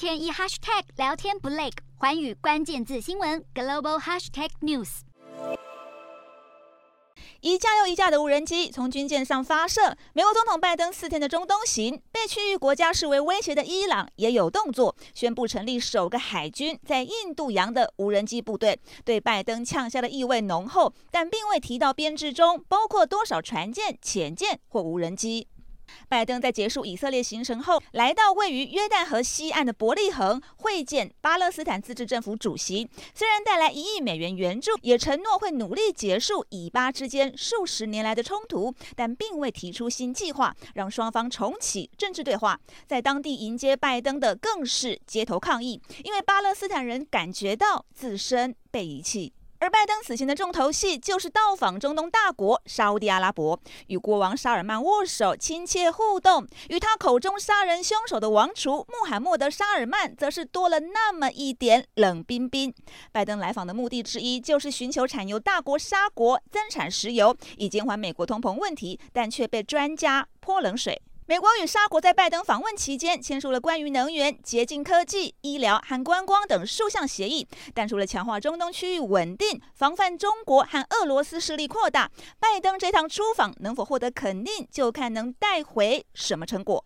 [0.00, 1.68] 天一 hashtag 聊天不累，
[1.98, 5.00] 环宇关键字新闻 global hashtag news。
[7.42, 9.94] 一架又一架的无人机从军舰上发射。
[10.14, 25.46] 美国总统拜登四天的中东行，被区域国家视为威胁的伊朗也有动作，宣布成立首个海军在印度洋的无人机部队，对拜登呛下的意味浓厚，但并未提到编制中包括多少船舰、潜舰或无人机。
[26.08, 32.88] 拜登在结束以色列行程后，来到位于约旦河西岸的伯利恒会见巴勒斯坦自治政府主席。
[33.14, 42.58] 虽然带来一亿美元援助，也承诺会努力结束以巴之间数十年来的冲突，但并未提出新计划，让双方重启政治对话。
[42.86, 49.32] 在当地迎接拜登的更是街头抗议，因为巴勒斯坦人感觉到自身被遗弃。
[49.60, 56.46] 而拜登此行的重头戏就是到访中东大国沙乌地阿拉伯，与国王沙尔曼握手亲切互动。
[56.70, 62.72] 与他口中杀人凶手的王储穆罕默德沙尔曼，则是多了那么一点冷冰冰。
[63.12, 71.02] 拜登来访的目的之一，就是寻求产油大国沙国增产石油，以减缓美国通膨问题，但却被专家泼冷水。
[71.30, 86.78] 美国与沙国在拜登访问期间签署了关于能源、洁净科技、医疗和观光等数项协议，但除了强化中东区域稳定、防范中国和俄罗斯势力扩大，拜登这趟出访能否获得肯定，就看能带回什么成果。